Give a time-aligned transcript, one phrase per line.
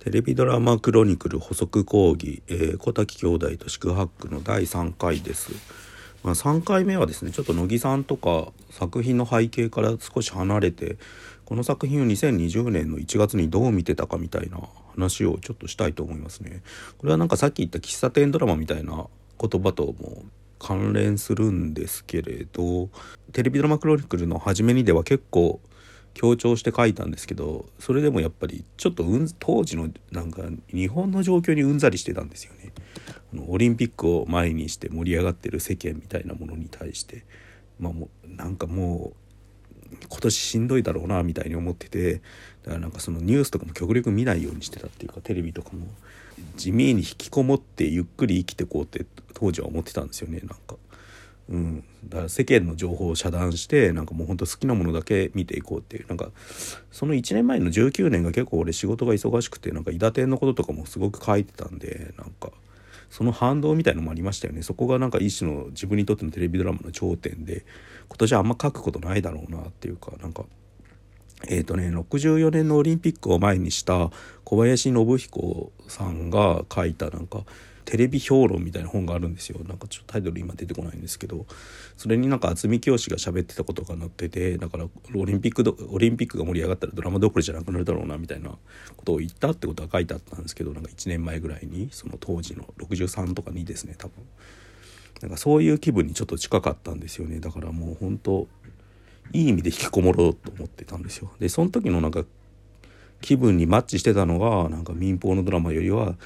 [0.00, 5.52] テレビドラマクロニクル補足講義、えー、小滝兄弟と四苦八苦の第3回です。
[6.22, 10.98] まあ、3回目はですねちょっと乃木さんとか作品の背景から少し離れて
[11.46, 14.60] この作品を2020年の1月にどう見てたかみたいな
[14.94, 16.62] 話をちょっとしたいと思いますね。
[16.98, 19.06] これはなんかさっき言った喫茶店ドラマみたいな
[19.40, 20.24] 言葉とも
[20.62, 22.88] 関連するんですけれど
[23.32, 25.60] テレビドラマクロニクルの初めにでは結構
[26.14, 32.72] 強調して書いたんですけどそれでもやっぱりちょっとうん当時のなんか日本の状況にうんざりしてたんですよね。
[33.48, 37.24] オリンピックを前にして盛り上がってる世間みたいなものに対して
[37.80, 39.21] まあもうなんかもう
[40.08, 42.22] 今年しんどいだろうなみたいに思ってて
[42.64, 45.86] だからなんかそのニュースとかも極力見ないようにしてたっていうかテレビとかも。
[46.56, 50.76] 地味に引きこもってゆっくり生きてこうって当時は思ってたんですよねなんか。
[51.48, 56.06] うん、だから世間の情報を遮断してなんかもうほんと好きなものだけ見ていこうっていう。
[56.08, 56.30] なんか
[56.90, 62.50] その1年前の19年が結構俺仕事が忙しくてなんか伊達のこととかもすごく書いてたんでなんか。
[63.12, 64.62] その反動みたいのもありましたよね。
[64.62, 67.66] そこがなんか一種の自分にとってのテレビドラマの頂点で
[68.08, 70.46] 今年はあんま書くことないだろうなっていうかなんか
[71.46, 74.10] えーとね、64年のオリンピックを前にした
[74.44, 77.40] 小林信彦さんが書いたなんか
[77.84, 79.62] テレビ評論みたいな本があるんですよ。
[79.64, 81.46] なんかちょっとタイトル今出てこないんですけど。
[81.96, 94.24] それになんか渥美清が喋ってたことが載っててだからオリンピックオリンピックが盛り上がったらドラマどころじゃなくなるだろうなみたいなことを言ったってことが書いてあったんですけどなんか1年前ぐらいにその当時の63とかにですね多分。
[95.20, 97.38] なんかそういう気分にちょっと近かったんですよね。
[97.38, 98.48] だからもう本当
[99.32, 101.30] いい意味で引きこもろうと思ってたんですよ。
[101.38, 102.24] でその時のなんか
[103.20, 106.16] 気分にマッチしてたのがなんか民放のドラマよりは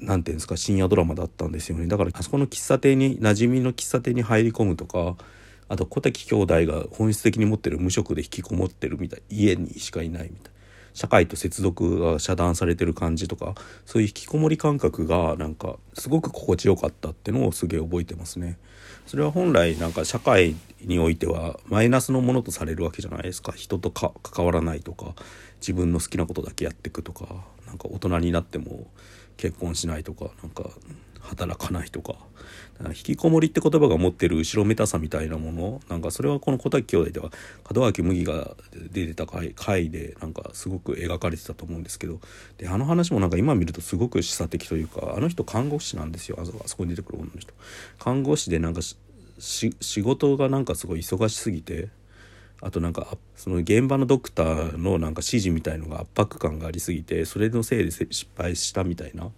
[0.00, 5.16] 何ていうんですか深夜ドラマだったんですよねだからあそこの喫茶店に馴染みの喫茶店に入り込むとか
[5.68, 10.52] あと小滝兄弟が本質的に持ってる無職で引きこもってるみたい家にしかいないみたい
[10.94, 13.54] 社会と接続が遮断されてる感じとか
[13.86, 18.58] そういう引きこもり感覚がなんかすごく心地よかったっていうのをすげえ覚えてますね。
[19.06, 25.14] それは本来なんか社会においてはマイナスのものとされるわけじゃないですか人とか関わらないとか
[25.60, 27.26] 自分の好きなことだけやっていくとか
[27.66, 28.88] なんか大人になっても
[29.38, 30.68] 結婚しないとかなんか
[31.20, 32.16] 働かないとか
[32.88, 37.30] 引きこもりって言葉が持ってる後ろめたさみたいなものなんかそれはこの小滝兄弟では
[37.74, 38.56] 門脇麦が
[38.92, 42.20] 出てた回でなんかすごく描かれてたと思うんですけど
[42.56, 47.52] であの話もなんか今見るとすごく示唆的というかあの人看護師なんですよあそこに出てくる女の人。
[47.98, 48.80] 看護師でなんか
[49.40, 51.88] 仕事がなんかすごい忙しすぎて
[52.60, 59.30] あとなんかその現場のドクターのなんか指示みたいのが圧迫感がありすぎてそれのせいで失敗したみたいな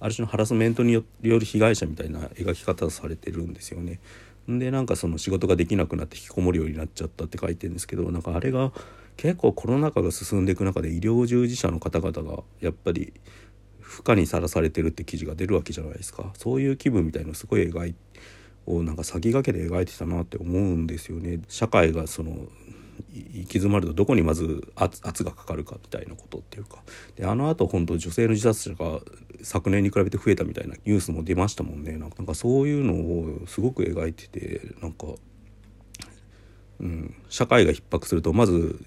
[0.00, 4.00] ある種のハラスメントによる被害者みたいな描き方をされてるんですよね。
[4.46, 8.72] でなんかその仕事ができなくなって引きこもるようになっちゃったって書いてるんですけどなんかあれが
[9.16, 13.14] 結構コロナ禍が進んでいく中で医療従事者の方々がやっぱり
[13.80, 17.94] 負荷にさらされてるって記事が出るわけじゃないですかそういう気分みたいのすごい描い
[18.66, 21.40] をなんか先駆けで描いてたなって思うんですよね。
[21.48, 22.48] 社会がその
[23.12, 26.82] 行き詰まるとどこにまず圧圧がかかるかみたいなことっていうか
[27.16, 29.00] であのあと本当女性の自殺者が
[29.42, 35.06] 昨年に比べて増えたみたいなニュースも出ましたもんねなんかそういうのをすごく描いててなんか、
[36.80, 38.84] うん、社会が逼迫するとまず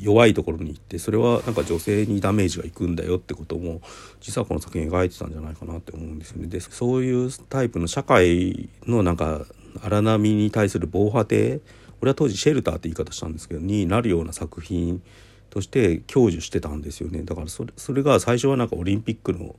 [0.00, 3.80] 弱いところに行ってそれはなんか女性にダメージがいくんだよってことも
[4.20, 6.48] 実はこの作品描いてたんじゃないかなって思うんですよね。
[6.48, 9.46] でそういうタイプの社会のなんか
[9.82, 11.60] 荒波に対する防波堤
[12.00, 15.02] 俺は当時シェルターって言い方したんですけどになるような作品
[15.50, 19.56] として享受してたんですよねだからそれそれが最初はなんかオリンピックの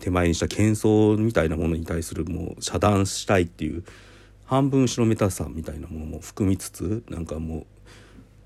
[0.00, 3.84] 手前にした喧騒みたいなものに対するもう遮断したいっていう
[4.44, 7.66] 半分後ろめたさみたいなものも含みつつなんかもう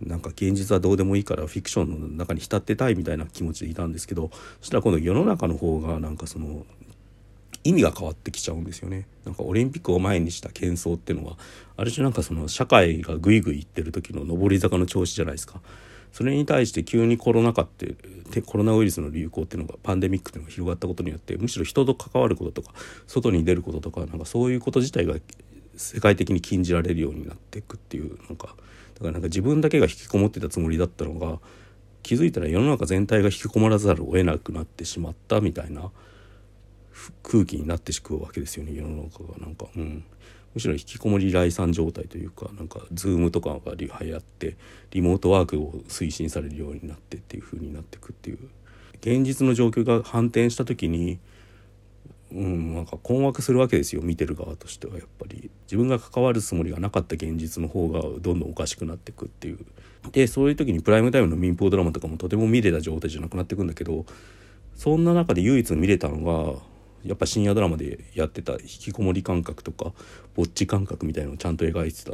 [0.00, 4.30] なんか現実はどうでもいいからフィクションの中に浸ってたいみたいな気持ちでいたんですけど
[4.60, 6.66] そしたら今度世の中の方がなんかその
[7.64, 9.08] 意味が変わってきちゃうんですよね。
[9.24, 11.36] なんかオリンピックを前にした喧騒っていうのは
[11.76, 15.60] ある種なんかその社会がグイグイいってる時の上り坂の調子じゃないですか。
[16.12, 17.96] それに対して急にコロナ禍って
[18.46, 22.72] コロナウイルスの流行っていうのがパンデミックっていうのが広がったことによってむしろ人と関わることとか
[23.06, 25.14] 外に出ることとかなんかそういうこと自体が
[25.76, 28.48] 世界的に禁じられるようになっていくっていうなんか
[28.94, 31.38] だからなんか自分だけが引きこもってたつもりだったのが
[32.02, 35.90] 気づいたら世の中全体が引きこもらざるを得なくなってしまったみたいな
[37.22, 39.38] 空気になってしくうわけですよね世の中が。
[39.38, 40.04] なんか、うん、
[40.54, 44.56] むしろ引きこもり来産状態というかなんか Zoom とかが流行って
[44.92, 48.38] リモートワークを推進されるようになってっていう風になっていくっていう。
[49.02, 51.18] 現実の状況が反転した時に
[52.32, 55.45] うん、なんか困惑するわけですよ見てる側としてはやっぱり。
[55.66, 59.58] 自分が関わるつもりがなかった現実の方がどんどんおかしくなっていくっていう。
[60.12, 64.06] でそういう時にプライムタイムの民放ドラマとかもとても見れた状態じゃなくなっていくんだけど
[64.76, 66.60] そんな中で唯一見れたのが
[67.04, 69.92] やっぱ深夜ドラマでやってた引きこもり感覚とか
[70.34, 72.12] ぼっち感覚みたいのをちゃんと描いてた、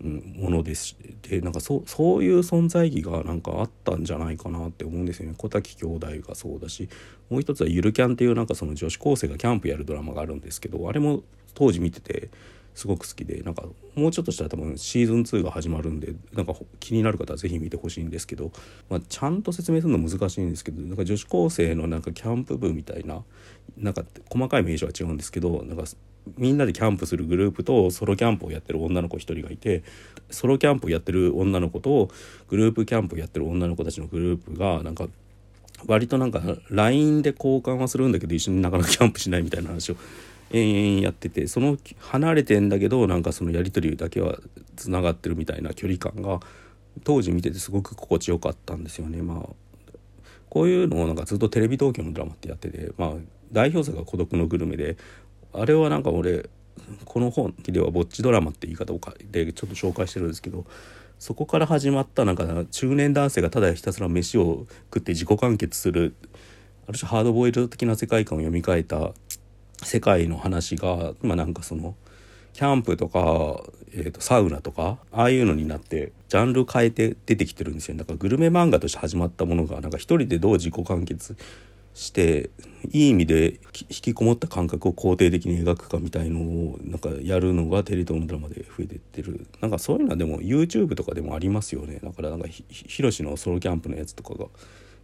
[0.00, 5.34] ものですでなんかそそういう存在意義がなんかあったんじゃないかなって思うんですよね。
[5.38, 6.88] 小滝兄弟がそうだし
[7.30, 11.22] もう一つは「ゆるキャン」っていうなんかその女子高生がキャンプやるドラマがあるんですけどあれも
[11.54, 12.28] 当時見てて
[12.74, 18.50] すごく好きでなんかもうちょっとしたら多分シーズン2が始まるんでなんか気になる方は是非見てほしいんですけど、
[18.90, 23.22] まあ、ちゃんと説明するの難しいんですけどなんか女子高生のなんかキャンプ部みたいな
[23.76, 25.84] なんか細かい名称は違うんですけどなんか
[26.36, 29.84] みんなでキャンプするグループとソロキャンプをやってる女の子1人がいて
[30.30, 32.08] ソロキャンプをやってる女の子と
[32.48, 35.06] グループキャンプをやってる女の子たちのグループがなんか
[35.86, 36.40] 割となんか
[36.70, 39.96] LINE で交換はするんだけど一緒になかなかキャンプしないみたいな話を
[40.50, 44.38] 延々やっててその離れてんだけどなんかそのやり取りだけは
[44.76, 46.40] つながってるみたいな距離感が
[47.02, 49.20] 当時見ててすごく心地よかったんですよね。
[49.22, 49.48] まあ
[50.48, 53.12] こういうのをなんかずっとテレビ東京のドラマってやってて、まあ、
[53.50, 54.96] 代表作が「孤独のグルメで」
[55.52, 56.48] あれはなんか俺
[57.04, 59.00] この本では「ぼっちドラマ」って言い方を
[59.32, 60.64] でちょっと紹介してるんですけど
[61.18, 66.14] そこから始まったなんか中年男性がただひたすら飯を食って自己完結する
[66.86, 69.12] ある種ハードボイルド的な世界観を読み替えた
[69.84, 71.94] 世界の話がまあなんかその
[72.52, 81.36] キャンプとか、えー、とサウナとかああいうのになってジャンル変えて出てきてるんですよだからグルメ漫画として始まったものがなんか一人でどう自己完結
[81.94, 82.50] して
[82.90, 89.46] いい意味で引きこもった感覚を肯定的に描くかみたいのをなんかやるのがテレ東のドラマで増えてってる。
[89.60, 92.00] なんかそういうのはでも YouTube とかでもありますよね。
[92.02, 94.46] だからなんかヒロシのソロキャンプのやつとかが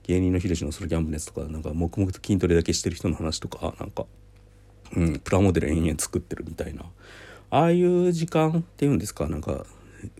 [0.03, 4.06] 芸人のヒロシのソロキャンプのやつとかなんか黙々と筋トレだけしてる人の話とかなんか
[4.97, 6.85] うん、プラモデル延々作ってるみたいな。
[7.51, 9.67] ああいう時間っていうんですかなんか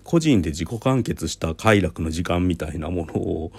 [0.03, 3.53] 個人で自己完結した快楽の時間みたいなものを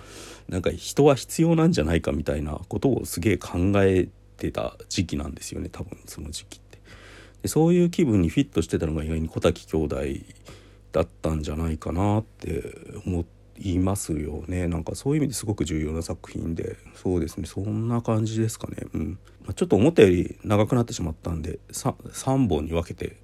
[0.50, 6.80] なんか人は必要なんじゃないかみたいなことをすげえ考えてた時期なんですよね多分その時期って。
[7.44, 9.96] でそういう気分にフィットしてたのが意外に小滝兄弟
[10.92, 12.76] だったんじゃないかなって
[13.06, 14.68] 思っていますよね。
[14.68, 16.78] なんかそういう意味ですごく重要な作品で。
[16.96, 17.46] そうですね。
[17.46, 18.78] そんな感じですかね。
[18.94, 19.20] うん。
[19.44, 23.18] まあちょっと思ったより長くなってしまったんで 3, 3本に分けて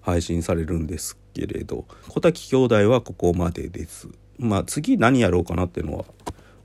[0.00, 4.08] 配信されるんですけれど小滝兄弟はここまでです。
[4.38, 6.04] まあ次何やろうかなっていうのは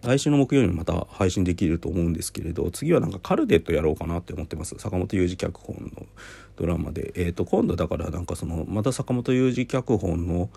[0.06, 4.76] 来週の木曜日にまた配信できると思うんですけれど次はなんかカルデットやろうかなって思ってます。
[4.78, 6.06] 坂本雄二脚本の
[6.56, 7.12] ドラマで。
[7.16, 10.50] えっ、ー、と今度だからなんかそのまた坂本雄二脚本の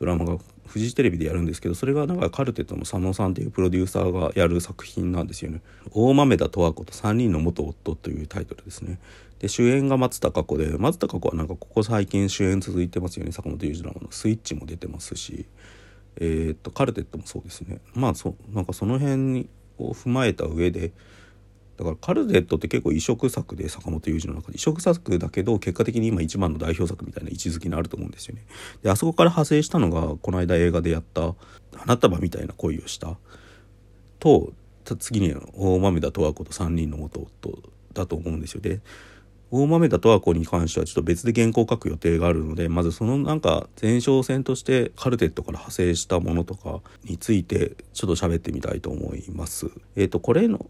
[0.00, 5.60] ドラマがフジテレビでやるんですけどそれがなんかカルテットの佐野さんっていうプロデューサーがやる作品なんですよね
[5.92, 8.98] 「大豆田十和子と3人の元夫」というタイトルですね。
[9.40, 13.32] で主演が松たか子で松たか子はなんかここ最近主演続いてますよね。
[13.32, 15.46] 坂本龍二ドラマの「スイッチ」も出てますし。
[16.16, 17.80] えー、っとカルテットもそうですね。
[17.94, 19.48] まあそなんかその辺
[19.78, 20.92] を踏まえた上で
[21.80, 28.44] だからカルデットって結構異色作で坂本龍二の中で異色作だけど結果的に今一番の代表作みたいな位置づけにあると思うんですよね。
[28.82, 31.34] であそこから派生したのがこの間映画でやった
[31.74, 33.16] 「花束みたいな恋をした」
[34.20, 34.52] と
[34.98, 37.58] 次に大豆田十和子と3人の元夫
[37.94, 38.82] だと思うんですよね。
[39.50, 49.70] 大豆田十和子に関してはちょっと別で原稿を書く予定があるのでまずそのなんか前哨戦としてカルテットから派生したものとかについてちょっと喋ってみたいと思います。
[49.96, 50.66] えっ、ー、とこれの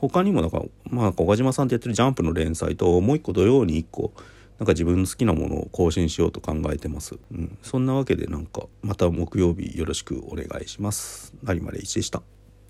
[0.00, 4.12] 他にもなんか、まあ、岡島さんってやってるジャンプの連載と、もう一個土曜に一個、
[4.58, 7.18] なんか自分の好きなものを更新しようと考えてます。
[7.32, 7.58] うん。
[7.62, 11.34] そんなわけでなんか、また木曜日よろしくお願いします。
[11.42, 12.22] 成丸一でした。